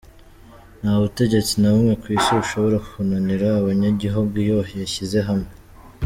[0.81, 5.51] Nta butegetsi na bumwe kw’isi bushobora kunanira abanyagihugu iyo bashyize hamwe.